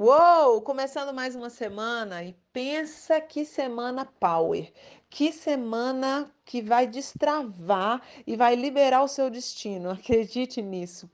Uou! 0.00 0.62
Começando 0.62 1.12
mais 1.12 1.34
uma 1.34 1.50
semana 1.50 2.22
e 2.22 2.32
pensa 2.52 3.20
que 3.20 3.44
semana 3.44 4.04
power, 4.04 4.72
que 5.10 5.32
semana 5.32 6.32
que 6.44 6.62
vai 6.62 6.86
destravar 6.86 8.00
e 8.24 8.36
vai 8.36 8.54
liberar 8.54 9.02
o 9.02 9.08
seu 9.08 9.28
destino, 9.28 9.90
acredite 9.98 10.62
nisso. 10.62 11.10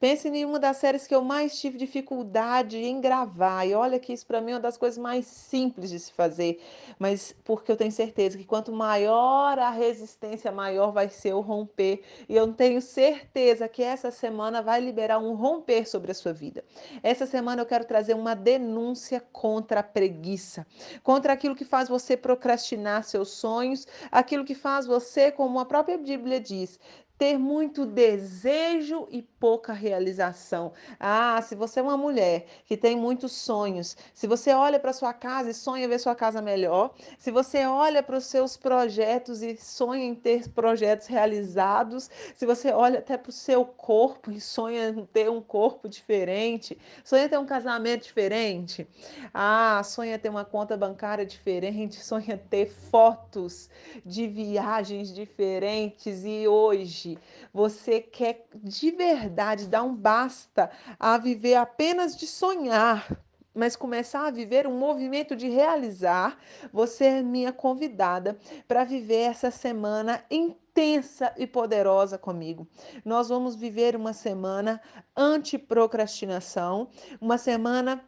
Pense 0.00 0.26
em 0.26 0.46
uma 0.46 0.58
das 0.58 0.78
séries 0.78 1.06
que 1.06 1.14
eu 1.14 1.22
mais 1.22 1.60
tive 1.60 1.76
dificuldade 1.76 2.78
em 2.78 3.02
gravar, 3.02 3.66
e 3.66 3.74
olha 3.74 3.98
que 3.98 4.14
isso 4.14 4.26
para 4.26 4.40
mim 4.40 4.52
é 4.52 4.54
uma 4.54 4.60
das 4.60 4.78
coisas 4.78 4.96
mais 4.96 5.26
simples 5.26 5.90
de 5.90 6.00
se 6.00 6.10
fazer, 6.10 6.58
mas 6.98 7.36
porque 7.44 7.70
eu 7.70 7.76
tenho 7.76 7.92
certeza 7.92 8.38
que 8.38 8.46
quanto 8.46 8.72
maior 8.72 9.58
a 9.58 9.68
resistência, 9.68 10.50
maior 10.50 10.90
vai 10.90 11.10
ser 11.10 11.34
o 11.34 11.40
romper, 11.40 12.02
e 12.26 12.34
eu 12.34 12.50
tenho 12.50 12.80
certeza 12.80 13.68
que 13.68 13.82
essa 13.82 14.10
semana 14.10 14.62
vai 14.62 14.80
liberar 14.80 15.18
um 15.18 15.34
romper 15.34 15.86
sobre 15.86 16.12
a 16.12 16.14
sua 16.14 16.32
vida. 16.32 16.64
Essa 17.02 17.26
semana 17.26 17.60
eu 17.60 17.66
quero 17.66 17.84
trazer 17.84 18.14
uma 18.14 18.34
denúncia 18.34 19.20
contra 19.30 19.80
a 19.80 19.82
preguiça, 19.82 20.66
contra 21.02 21.34
aquilo 21.34 21.54
que 21.54 21.64
faz 21.66 21.90
você 21.90 22.16
procrastinar 22.16 23.04
seus 23.04 23.32
sonhos, 23.32 23.86
aquilo 24.10 24.46
que 24.46 24.54
faz 24.54 24.86
você, 24.86 25.30
como 25.30 25.60
a 25.60 25.66
própria 25.66 25.98
Bíblia 25.98 26.40
diz, 26.40 26.80
ter 27.20 27.36
muito 27.36 27.84
desejo 27.84 29.06
e 29.10 29.20
pouca 29.20 29.74
realização. 29.74 30.72
Ah, 30.98 31.38
se 31.42 31.54
você 31.54 31.78
é 31.78 31.82
uma 31.82 31.96
mulher 31.98 32.46
que 32.64 32.78
tem 32.78 32.96
muitos 32.96 33.32
sonhos, 33.32 33.94
se 34.14 34.26
você 34.26 34.54
olha 34.54 34.80
para 34.80 34.90
sua 34.94 35.12
casa 35.12 35.50
e 35.50 35.54
sonha 35.54 35.86
ver 35.86 35.98
sua 35.98 36.14
casa 36.14 36.40
melhor, 36.40 36.94
se 37.18 37.30
você 37.30 37.66
olha 37.66 38.02
para 38.02 38.16
os 38.16 38.24
seus 38.24 38.56
projetos 38.56 39.42
e 39.42 39.54
sonha 39.54 40.02
em 40.02 40.14
ter 40.14 40.48
projetos 40.48 41.08
realizados, 41.08 42.08
se 42.34 42.46
você 42.46 42.72
olha 42.72 43.00
até 43.00 43.18
para 43.18 43.28
o 43.28 43.32
seu 43.32 43.66
corpo 43.66 44.30
e 44.30 44.40
sonha 44.40 44.88
em 44.88 45.04
ter 45.04 45.28
um 45.28 45.42
corpo 45.42 45.90
diferente, 45.90 46.78
sonha 47.04 47.28
ter 47.28 47.36
um 47.36 47.44
casamento 47.44 48.04
diferente, 48.04 48.88
ah, 49.34 49.82
sonha 49.84 50.18
ter 50.18 50.30
uma 50.30 50.46
conta 50.46 50.74
bancária 50.74 51.26
diferente, 51.26 51.96
sonha 52.02 52.40
ter 52.48 52.70
fotos 52.70 53.68
de 54.06 54.26
viagens 54.26 55.12
diferentes 55.12 56.24
e 56.24 56.48
hoje 56.48 57.09
você 57.52 58.00
quer 58.00 58.46
de 58.54 58.90
verdade 58.90 59.68
dar 59.68 59.82
um 59.82 59.94
basta 59.94 60.70
a 60.98 61.16
viver 61.18 61.54
apenas 61.54 62.16
de 62.16 62.26
sonhar, 62.26 63.06
mas 63.54 63.76
começar 63.76 64.26
a 64.26 64.30
viver 64.30 64.66
um 64.66 64.78
movimento 64.78 65.34
de 65.34 65.48
realizar, 65.48 66.38
você 66.72 67.06
é 67.06 67.22
minha 67.22 67.52
convidada 67.52 68.38
para 68.68 68.84
viver 68.84 69.22
essa 69.22 69.50
semana 69.50 70.24
intensa 70.30 71.34
e 71.36 71.46
poderosa 71.46 72.16
comigo. 72.16 72.66
Nós 73.04 73.28
vamos 73.28 73.56
viver 73.56 73.96
uma 73.96 74.12
semana 74.12 74.80
anti-procrastinação, 75.16 76.88
uma 77.20 77.38
semana 77.38 78.02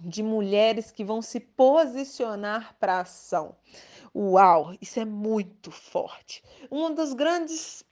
de 0.00 0.22
mulheres 0.22 0.90
que 0.90 1.04
vão 1.04 1.20
se 1.20 1.38
posicionar 1.38 2.74
para 2.80 3.00
ação. 3.00 3.54
Uau, 4.14 4.74
isso 4.80 4.98
é 4.98 5.04
muito 5.04 5.70
forte. 5.70 6.42
Um 6.70 6.92
dos 6.92 7.12
grandes 7.12 7.84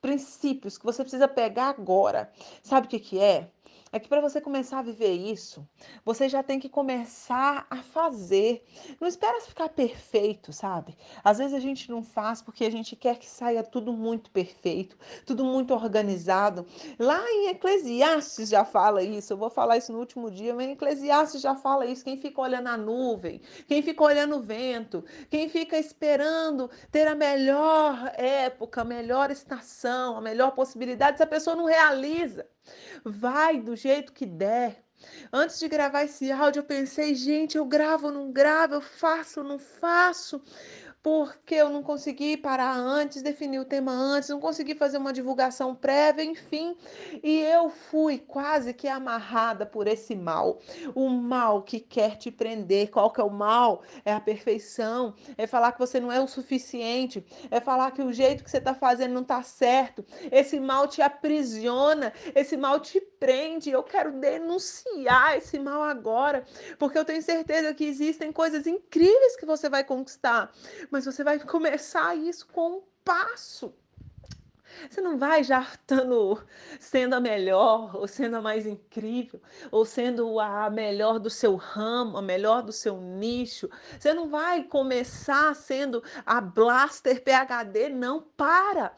princípios 0.00 0.78
que 0.78 0.84
você 0.84 1.02
precisa 1.02 1.28
pegar 1.28 1.68
agora. 1.70 2.30
Sabe 2.62 2.86
o 2.86 2.90
que, 2.90 2.98
que 2.98 3.18
é? 3.18 3.50
É 3.92 3.98
que 3.98 4.08
para 4.08 4.20
você 4.20 4.40
começar 4.40 4.78
a 4.78 4.82
viver 4.82 5.12
isso, 5.12 5.68
você 6.04 6.28
já 6.28 6.44
tem 6.44 6.60
que 6.60 6.68
começar 6.68 7.66
a 7.68 7.82
fazer. 7.82 8.64
Não 9.00 9.08
espera 9.08 9.40
ficar 9.40 9.68
perfeito, 9.68 10.52
sabe? 10.52 10.96
Às 11.24 11.38
vezes 11.38 11.54
a 11.54 11.58
gente 11.58 11.90
não 11.90 12.00
faz 12.00 12.40
porque 12.40 12.64
a 12.64 12.70
gente 12.70 12.94
quer 12.94 13.18
que 13.18 13.26
saia 13.26 13.64
tudo 13.64 13.92
muito 13.92 14.30
perfeito, 14.30 14.96
tudo 15.26 15.44
muito 15.44 15.74
organizado. 15.74 16.64
Lá 17.00 17.20
em 17.32 17.48
Eclesiastes 17.48 18.48
já 18.48 18.64
fala 18.64 19.02
isso. 19.02 19.32
Eu 19.32 19.36
vou 19.36 19.50
falar 19.50 19.76
isso 19.76 19.92
no 19.92 19.98
último 19.98 20.30
dia, 20.30 20.54
mas 20.54 20.68
em 20.68 20.72
Eclesiastes 20.72 21.40
já 21.40 21.56
fala 21.56 21.84
isso. 21.84 22.04
Quem 22.04 22.16
fica 22.16 22.40
olhando 22.40 22.68
a 22.68 22.76
nuvem, 22.76 23.40
quem 23.66 23.82
fica 23.82 24.04
olhando 24.04 24.36
o 24.36 24.40
vento, 24.40 25.04
quem 25.28 25.48
fica 25.48 25.76
esperando 25.76 26.70
ter 26.92 27.08
a 27.08 27.16
melhor 27.16 28.12
época, 28.16 28.82
a 28.82 28.84
melhor 28.84 29.32
estação, 29.32 30.16
a 30.16 30.20
melhor 30.20 30.52
possibilidade, 30.52 31.14
essa 31.14 31.26
pessoa 31.26 31.56
não 31.56 31.64
realiza. 31.64 32.46
Vai 33.04 33.60
do 33.60 33.74
jeito 33.76 34.12
que 34.12 34.26
der. 34.26 34.84
Antes 35.32 35.58
de 35.58 35.68
gravar 35.68 36.04
esse 36.04 36.30
áudio, 36.30 36.60
eu 36.60 36.64
pensei, 36.64 37.14
gente, 37.14 37.56
eu 37.56 37.64
gravo 37.64 38.10
não 38.10 38.30
gravo, 38.30 38.74
eu 38.74 38.80
faço 38.82 39.42
não 39.42 39.58
faço 39.58 40.42
porque 41.02 41.54
eu 41.54 41.70
não 41.70 41.82
consegui 41.82 42.36
parar 42.36 42.76
antes, 42.76 43.22
definir 43.22 43.58
o 43.58 43.64
tema 43.64 43.90
antes, 43.92 44.28
não 44.28 44.40
consegui 44.40 44.74
fazer 44.74 44.98
uma 44.98 45.12
divulgação 45.12 45.74
prévia, 45.74 46.22
enfim. 46.22 46.76
E 47.22 47.40
eu 47.40 47.70
fui 47.70 48.18
quase 48.18 48.74
que 48.74 48.86
amarrada 48.86 49.64
por 49.64 49.86
esse 49.86 50.14
mal. 50.14 50.58
O 50.94 51.08
mal 51.08 51.62
que 51.62 51.80
quer 51.80 52.16
te 52.16 52.30
prender. 52.30 52.90
Qual 52.90 53.10
que 53.10 53.20
é 53.20 53.24
o 53.24 53.30
mal? 53.30 53.82
É 54.04 54.12
a 54.12 54.20
perfeição. 54.20 55.14
É 55.38 55.46
falar 55.46 55.72
que 55.72 55.78
você 55.78 55.98
não 55.98 56.12
é 56.12 56.20
o 56.20 56.28
suficiente. 56.28 57.24
É 57.50 57.60
falar 57.60 57.92
que 57.92 58.02
o 58.02 58.12
jeito 58.12 58.44
que 58.44 58.50
você 58.50 58.58
está 58.58 58.74
fazendo 58.74 59.14
não 59.14 59.22
está 59.22 59.42
certo. 59.42 60.04
Esse 60.30 60.60
mal 60.60 60.86
te 60.86 61.00
aprisiona. 61.00 62.12
Esse 62.34 62.58
mal 62.58 62.78
te 62.78 63.00
prende. 63.20 63.70
Eu 63.70 63.82
quero 63.82 64.12
denunciar 64.12 65.36
esse 65.36 65.58
mal 65.58 65.82
agora, 65.82 66.44
porque 66.78 66.98
eu 66.98 67.04
tenho 67.04 67.22
certeza 67.22 67.74
que 67.74 67.84
existem 67.84 68.32
coisas 68.32 68.66
incríveis 68.66 69.36
que 69.36 69.46
você 69.46 69.68
vai 69.68 69.84
conquistar 69.84 70.50
mas 70.90 71.04
você 71.04 71.22
vai 71.22 71.38
começar 71.40 72.14
isso 72.14 72.46
com 72.48 72.78
um 72.78 72.82
passo. 73.04 73.74
Você 74.88 75.00
não 75.00 75.18
vai 75.18 75.42
já 75.42 75.60
estando, 75.62 76.42
sendo 76.78 77.14
a 77.14 77.20
melhor, 77.20 77.96
ou 77.96 78.06
sendo 78.06 78.36
a 78.36 78.40
mais 78.40 78.66
incrível, 78.66 79.42
ou 79.70 79.84
sendo 79.84 80.38
a 80.38 80.70
melhor 80.70 81.18
do 81.18 81.28
seu 81.28 81.56
ramo, 81.56 82.16
a 82.16 82.22
melhor 82.22 82.62
do 82.62 82.72
seu 82.72 82.96
nicho. 83.00 83.68
Você 83.98 84.14
não 84.14 84.28
vai 84.28 84.62
começar 84.62 85.54
sendo 85.56 86.02
a 86.24 86.40
Blaster 86.40 87.20
PhD, 87.22 87.88
não. 87.88 88.22
Para! 88.36 88.94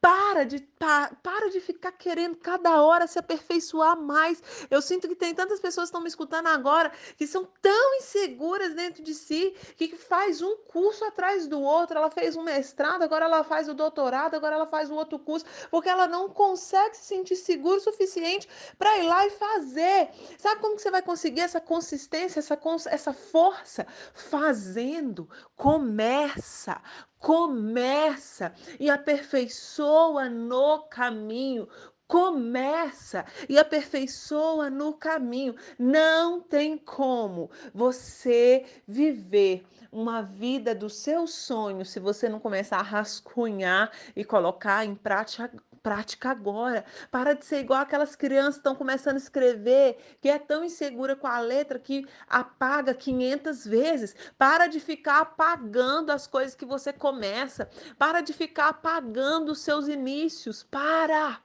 Para 0.00 0.44
de, 0.44 0.60
pa, 0.78 1.10
para 1.22 1.50
de 1.50 1.60
ficar 1.60 1.92
querendo 1.92 2.36
cada 2.36 2.82
hora 2.82 3.06
se 3.06 3.18
aperfeiçoar 3.18 4.00
mais. 4.00 4.42
Eu 4.70 4.80
sinto 4.80 5.06
que 5.06 5.14
tem 5.14 5.34
tantas 5.34 5.60
pessoas 5.60 5.84
que 5.84 5.88
estão 5.88 6.00
me 6.00 6.08
escutando 6.08 6.46
agora 6.46 6.90
que 7.18 7.26
são 7.26 7.46
tão 7.60 7.94
inseguras 7.96 8.74
dentro 8.74 9.02
de 9.02 9.12
si 9.12 9.54
que 9.76 9.94
faz 9.96 10.40
um 10.40 10.56
curso 10.68 11.04
atrás 11.04 11.46
do 11.46 11.60
outro. 11.60 11.98
Ela 11.98 12.10
fez 12.10 12.34
um 12.34 12.42
mestrado, 12.42 13.02
agora 13.02 13.26
ela 13.26 13.44
faz 13.44 13.68
o 13.68 13.74
doutorado, 13.74 14.34
agora 14.34 14.54
ela 14.54 14.66
faz 14.66 14.90
o 14.90 14.94
outro 14.94 15.18
curso, 15.18 15.44
porque 15.70 15.88
ela 15.88 16.06
não 16.06 16.30
consegue 16.30 16.96
se 16.96 17.04
sentir 17.04 17.36
seguro 17.36 17.76
o 17.76 17.80
suficiente 17.80 18.48
para 18.78 18.96
ir 18.98 19.02
lá 19.02 19.26
e 19.26 19.30
fazer. 19.30 20.08
Sabe 20.38 20.62
como 20.62 20.76
que 20.76 20.82
você 20.82 20.90
vai 20.90 21.02
conseguir 21.02 21.42
essa 21.42 21.60
consistência, 21.60 22.38
essa, 22.38 22.58
essa 22.86 23.12
força? 23.12 23.86
Fazendo. 24.14 25.28
Começa 25.54 26.80
começa 27.20 28.52
e 28.80 28.90
aperfeiçoa 28.90 30.28
no 30.28 30.80
caminho. 30.88 31.68
Começa 32.08 33.24
e 33.48 33.56
aperfeiçoa 33.56 34.68
no 34.68 34.94
caminho. 34.94 35.54
Não 35.78 36.40
tem 36.40 36.76
como 36.76 37.48
você 37.72 38.64
viver 38.88 39.64
uma 39.92 40.22
vida 40.22 40.74
dos 40.74 40.96
seus 40.96 41.32
sonhos 41.32 41.90
se 41.90 42.00
você 42.00 42.28
não 42.28 42.40
começar 42.40 42.78
a 42.78 42.82
rascunhar 42.82 43.92
e 44.16 44.24
colocar 44.24 44.84
em 44.84 44.94
prática 44.96 45.52
prática 45.82 46.30
agora. 46.30 46.84
Para 47.10 47.34
de 47.34 47.44
ser 47.44 47.60
igual 47.60 47.80
aquelas 47.80 48.16
crianças 48.16 48.54
que 48.54 48.60
estão 48.60 48.74
começando 48.74 49.16
a 49.16 49.18
escrever, 49.18 49.98
que 50.20 50.28
é 50.28 50.38
tão 50.38 50.64
insegura 50.64 51.16
com 51.16 51.26
a 51.26 51.40
letra 51.40 51.78
que 51.78 52.06
apaga 52.28 52.94
500 52.94 53.66
vezes. 53.66 54.14
Para 54.38 54.66
de 54.66 54.80
ficar 54.80 55.20
apagando 55.20 56.10
as 56.10 56.26
coisas 56.26 56.54
que 56.54 56.64
você 56.64 56.92
começa. 56.92 57.68
Para 57.98 58.20
de 58.20 58.32
ficar 58.32 58.68
apagando 58.68 59.52
os 59.52 59.60
seus 59.60 59.88
inícios. 59.88 60.62
Para! 60.62 61.40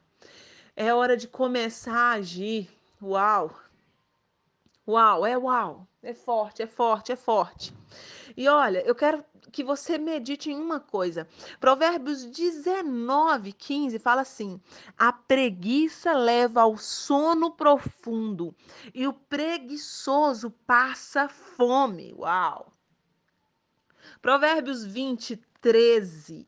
É 0.75 0.94
hora 0.94 1.16
de 1.16 1.28
começar 1.28 1.96
a 1.96 2.12
agir. 2.13 2.69
Uau! 3.02 3.65
Uau, 4.88 5.25
é 5.25 5.38
uau. 5.38 5.88
É 6.03 6.13
forte, 6.13 6.61
é 6.61 6.67
forte, 6.67 7.11
é 7.11 7.16
forte. 7.16 7.73
E 8.37 8.47
olha, 8.47 8.85
eu 8.85 8.93
quero 8.93 9.26
que 9.52 9.64
você 9.64 9.97
medite 9.97 10.52
em 10.52 10.59
uma 10.59 10.79
coisa. 10.79 11.28
Provérbios 11.59 12.26
19, 12.26 13.53
15 13.53 13.97
fala 13.97 14.22
assim: 14.22 14.61
A 14.97 15.11
preguiça 15.11 16.14
leva 16.14 16.61
ao 16.61 16.78
sono 16.78 17.52
profundo 17.52 18.55
e 18.93 19.08
o 19.08 19.14
preguiçoso 19.14 20.52
passa 20.67 21.28
fome. 21.28 22.14
Uau! 22.17 22.72
Provérbios 24.22 24.85
20, 24.85 25.38
13. 25.59 26.47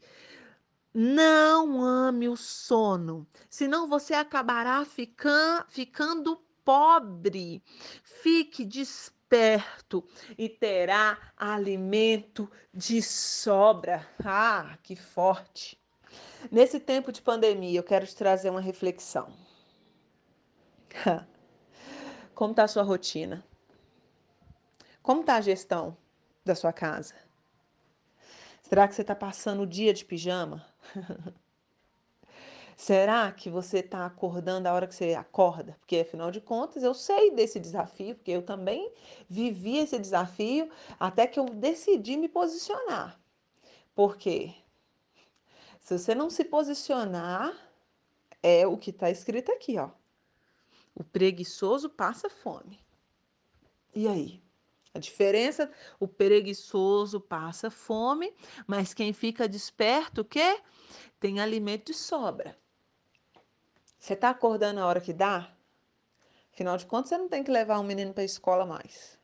Não 0.94 1.82
ame 1.82 2.28
o 2.28 2.36
sono, 2.36 3.28
senão 3.50 3.88
você 3.88 4.14
acabará 4.14 4.84
fican, 4.84 5.64
ficando 5.68 6.42
pobre. 6.68 7.64
Fique 8.04 8.66
disposto 8.66 9.16
perto 9.30 10.04
e 10.38 10.50
terá 10.50 11.18
alimento 11.38 12.50
de 12.74 13.02
sobra. 13.02 14.08
Ah, 14.24 14.78
que 14.82 14.96
forte! 14.96 15.78
Nesse 16.52 16.80
tempo 16.80 17.12
de 17.12 17.22
pandemia, 17.22 17.80
eu 17.80 17.84
quero 17.84 18.06
te 18.06 18.16
trazer 18.16 18.50
uma 18.50 18.62
reflexão. 18.62 19.32
Como 22.34 22.52
está 22.52 22.64
a 22.64 22.68
sua 22.68 22.84
rotina? 22.84 23.46
Como 25.02 25.22
está 25.22 25.36
a 25.36 25.42
gestão 25.42 25.98
da 26.46 26.56
sua 26.56 26.72
casa? 26.72 27.16
Será 28.62 28.88
que 28.88 28.96
você 28.96 29.02
está 29.02 29.16
passando 29.16 29.64
o 29.64 29.68
dia 29.68 29.94
de 29.94 30.06
pijama? 30.06 30.66
Será 32.78 33.32
que 33.32 33.50
você 33.50 33.80
está 33.80 34.06
acordando 34.06 34.68
a 34.68 34.74
hora 34.74 34.86
que 34.86 34.94
você 34.94 35.16
acorda? 35.16 35.76
Porque, 35.80 35.98
afinal 35.98 36.30
de 36.30 36.40
contas, 36.40 36.84
eu 36.84 36.94
sei 36.94 37.32
desse 37.32 37.60
desafio, 37.60 38.14
porque 38.14 38.30
eu 38.30 38.44
também 38.44 38.94
vivi 39.28 39.78
esse 39.80 39.98
desafio 39.98 40.70
até 41.00 41.26
que 41.26 41.40
eu 41.40 41.46
decidi 41.46 42.16
me 42.16 42.30
posicionar. 42.30 43.20
Por 43.96 44.16
quê? 44.16 44.54
Se 45.82 45.98
você 45.98 46.14
não 46.14 46.30
se 46.30 46.46
posicionar, 46.46 47.52
é 48.44 48.68
o 48.68 48.78
que 48.78 48.92
está 48.92 49.10
escrito 49.10 49.52
aqui, 49.52 49.80
ó. 49.80 49.90
O 50.94 51.04
preguiçoso 51.04 51.90
passa 51.90 52.30
fome. 52.30 52.80
E 53.96 54.08
aí? 54.08 54.40
A 54.94 55.00
diferença, 55.00 55.72
o 56.00 56.08
preguiçoso 56.08 57.20
passa 57.20 57.72
fome, 57.72 58.32
mas 58.68 58.94
quem 58.94 59.14
fica 59.14 59.50
desperto, 59.50 60.22
o 60.22 60.26
quê? 60.26 60.62
Tem 61.20 61.40
alimento 61.40 61.88
de 61.88 61.96
sobra. 61.96 62.56
Você 64.08 64.14
está 64.14 64.30
acordando 64.30 64.80
a 64.80 64.86
hora 64.86 65.02
que 65.02 65.12
dá? 65.12 65.50
Afinal 66.54 66.78
de 66.78 66.86
contas, 66.86 67.10
você 67.10 67.18
não 67.18 67.28
tem 67.28 67.44
que 67.44 67.52
levar 67.52 67.78
um 67.78 67.84
menino 67.84 68.14
para 68.14 68.22
a 68.22 68.26
escola 68.26 68.66
mais. 68.66 69.20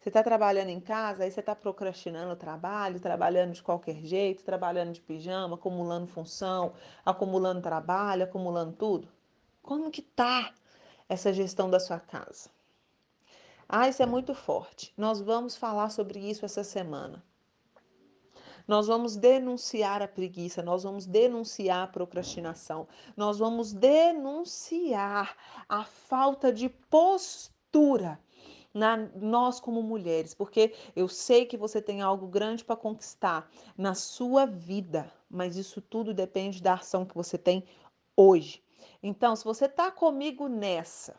Você 0.00 0.08
está 0.08 0.22
trabalhando 0.22 0.70
em 0.70 0.80
casa, 0.80 1.22
aí 1.22 1.30
você 1.30 1.40
está 1.40 1.54
procrastinando 1.54 2.32
o 2.32 2.36
trabalho, 2.36 2.98
trabalhando 2.98 3.52
de 3.52 3.62
qualquer 3.62 3.96
jeito, 3.96 4.42
trabalhando 4.42 4.94
de 4.94 5.02
pijama, 5.02 5.56
acumulando 5.56 6.06
função, 6.06 6.72
acumulando 7.04 7.60
trabalho, 7.60 8.24
acumulando 8.24 8.72
tudo. 8.72 9.06
Como 9.62 9.90
que 9.90 10.00
tá 10.00 10.54
essa 11.06 11.30
gestão 11.30 11.68
da 11.68 11.78
sua 11.78 12.00
casa? 12.00 12.48
Ah, 13.68 13.86
isso 13.86 14.02
é 14.02 14.06
muito 14.06 14.34
forte. 14.34 14.94
Nós 14.96 15.20
vamos 15.20 15.56
falar 15.56 15.90
sobre 15.90 16.18
isso 16.18 16.46
essa 16.46 16.64
semana. 16.64 17.22
Nós 18.66 18.86
vamos 18.86 19.16
denunciar 19.16 20.00
a 20.00 20.08
preguiça, 20.08 20.62
nós 20.62 20.82
vamos 20.82 21.06
denunciar 21.06 21.84
a 21.84 21.86
procrastinação, 21.86 22.88
nós 23.16 23.38
vamos 23.38 23.72
denunciar 23.72 25.36
a 25.68 25.84
falta 25.84 26.52
de 26.52 26.68
postura 26.68 28.18
na, 28.72 28.96
nós 29.14 29.60
como 29.60 29.82
mulheres, 29.82 30.34
porque 30.34 30.74
eu 30.96 31.08
sei 31.08 31.46
que 31.46 31.56
você 31.56 31.80
tem 31.80 32.00
algo 32.00 32.26
grande 32.26 32.64
para 32.64 32.74
conquistar 32.74 33.48
na 33.76 33.94
sua 33.94 34.46
vida, 34.46 35.12
mas 35.30 35.56
isso 35.56 35.80
tudo 35.80 36.12
depende 36.12 36.62
da 36.62 36.74
ação 36.74 37.04
que 37.04 37.14
você 37.14 37.38
tem 37.38 37.64
hoje. 38.16 38.62
Então, 39.02 39.36
se 39.36 39.44
você 39.44 39.66
está 39.66 39.90
comigo 39.90 40.48
nessa, 40.48 41.14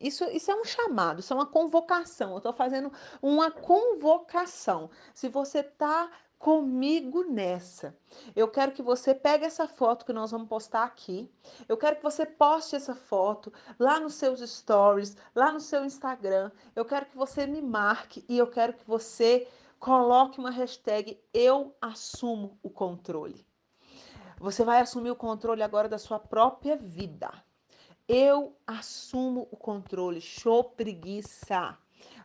isso, 0.00 0.24
isso 0.24 0.50
é 0.50 0.54
um 0.54 0.64
chamado, 0.64 1.20
isso 1.20 1.32
é 1.32 1.36
uma 1.36 1.46
convocação. 1.46 2.32
Eu 2.32 2.38
estou 2.38 2.52
fazendo 2.52 2.92
uma 3.20 3.50
convocação. 3.50 4.90
Se 5.12 5.28
você 5.28 5.60
está 5.60 6.10
comigo 6.38 7.24
nessa. 7.24 7.96
Eu 8.34 8.48
quero 8.48 8.72
que 8.72 8.82
você 8.82 9.14
pegue 9.14 9.44
essa 9.44 9.66
foto 9.66 10.04
que 10.04 10.12
nós 10.12 10.30
vamos 10.30 10.48
postar 10.48 10.84
aqui. 10.84 11.30
Eu 11.68 11.76
quero 11.76 11.96
que 11.96 12.02
você 12.02 12.24
poste 12.24 12.76
essa 12.76 12.94
foto 12.94 13.52
lá 13.78 13.98
nos 13.98 14.14
seus 14.14 14.40
stories, 14.40 15.16
lá 15.34 15.50
no 15.50 15.60
seu 15.60 15.84
Instagram. 15.84 16.50
Eu 16.76 16.84
quero 16.84 17.06
que 17.06 17.16
você 17.16 17.46
me 17.46 17.60
marque 17.60 18.24
e 18.28 18.38
eu 18.38 18.46
quero 18.46 18.72
que 18.72 18.86
você 18.86 19.48
coloque 19.78 20.38
uma 20.38 20.50
hashtag 20.50 21.20
eu 21.32 21.76
assumo 21.80 22.58
o 22.62 22.70
controle. 22.70 23.46
Você 24.38 24.64
vai 24.64 24.80
assumir 24.80 25.10
o 25.10 25.16
controle 25.16 25.62
agora 25.62 25.88
da 25.88 25.98
sua 25.98 26.18
própria 26.18 26.76
vida. 26.76 27.32
Eu 28.06 28.56
assumo 28.66 29.48
o 29.50 29.56
controle. 29.56 30.20
Show 30.20 30.64
preguiça. 30.64 31.76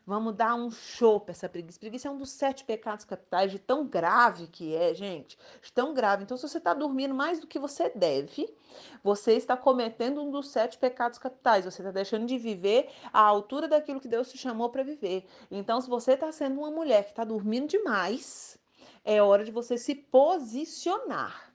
Vamos 0.05 0.35
dar 0.35 0.55
um 0.55 0.69
show 0.69 1.19
para 1.19 1.31
essa 1.31 1.47
preguiça. 1.47 1.79
Preguiça 1.79 2.07
é 2.09 2.11
um 2.11 2.17
dos 2.17 2.29
sete 2.29 2.65
pecados 2.65 3.05
capitais, 3.05 3.51
de 3.51 3.59
tão 3.59 3.87
grave 3.87 4.47
que 4.47 4.75
é, 4.75 4.93
gente. 4.93 5.37
De 5.61 5.71
tão 5.71 5.93
grave. 5.93 6.23
Então, 6.23 6.35
se 6.35 6.47
você 6.47 6.57
está 6.57 6.73
dormindo 6.73 7.13
mais 7.13 7.39
do 7.39 7.47
que 7.47 7.57
você 7.57 7.89
deve, 7.89 8.53
você 9.01 9.33
está 9.33 9.55
cometendo 9.55 10.21
um 10.21 10.29
dos 10.29 10.49
sete 10.49 10.77
pecados 10.77 11.17
capitais. 11.17 11.63
Você 11.63 11.81
está 11.81 11.91
deixando 11.91 12.25
de 12.25 12.37
viver 12.37 12.89
à 13.13 13.21
altura 13.21 13.67
daquilo 13.67 14.01
que 14.01 14.09
Deus 14.09 14.29
te 14.29 14.37
chamou 14.37 14.69
para 14.69 14.83
viver. 14.83 15.25
Então, 15.49 15.79
se 15.79 15.89
você 15.89 16.13
está 16.13 16.31
sendo 16.31 16.59
uma 16.59 16.71
mulher 16.71 17.05
que 17.05 17.11
está 17.11 17.23
dormindo 17.23 17.67
demais, 17.67 18.59
é 19.05 19.21
hora 19.21 19.45
de 19.45 19.51
você 19.51 19.77
se 19.77 19.95
posicionar. 19.95 21.52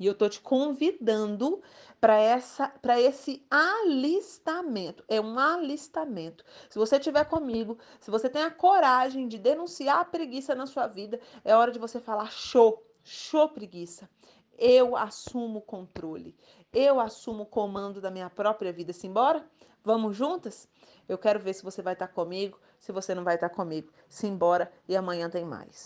E 0.00 0.06
eu 0.06 0.14
tô 0.14 0.30
te 0.30 0.40
convidando 0.40 1.62
para 2.00 2.18
essa 2.18 2.68
para 2.68 2.98
esse 2.98 3.44
alistamento. 3.50 5.04
É 5.06 5.20
um 5.20 5.38
alistamento. 5.38 6.42
Se 6.70 6.78
você 6.78 6.96
estiver 6.96 7.24
comigo, 7.26 7.78
se 8.00 8.10
você 8.10 8.30
tem 8.30 8.42
a 8.42 8.50
coragem 8.50 9.28
de 9.28 9.38
denunciar 9.38 10.00
a 10.00 10.04
preguiça 10.04 10.54
na 10.54 10.66
sua 10.66 10.86
vida, 10.86 11.20
é 11.44 11.54
hora 11.54 11.70
de 11.70 11.78
você 11.78 12.00
falar 12.00 12.32
show, 12.32 12.82
show 13.04 13.50
preguiça. 13.50 14.08
Eu 14.56 14.96
assumo 14.96 15.58
o 15.58 15.62
controle. 15.62 16.34
Eu 16.72 16.98
assumo 16.98 17.42
o 17.42 17.46
comando 17.46 18.00
da 18.00 18.10
minha 18.10 18.30
própria 18.30 18.72
vida. 18.72 18.94
Simbora? 18.94 19.46
Vamos 19.84 20.16
juntas? 20.16 20.66
Eu 21.06 21.18
quero 21.18 21.40
ver 21.40 21.54
se 21.54 21.62
você 21.62 21.82
vai 21.82 21.92
estar 21.92 22.08
comigo, 22.08 22.58
se 22.78 22.90
você 22.90 23.14
não 23.14 23.24
vai 23.24 23.34
estar 23.34 23.50
comigo. 23.50 23.92
Simbora 24.08 24.72
e 24.88 24.96
amanhã 24.96 25.28
tem 25.28 25.44
mais. 25.44 25.76